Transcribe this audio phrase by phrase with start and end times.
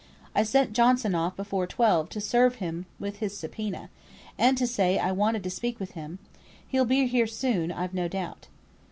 [0.33, 3.89] "I sent Johnson off before twelve to serve him with his sub poena,
[4.35, 6.17] and to say I wanted to speak with him;
[6.67, 8.47] he'll be here soon, I've no doubt."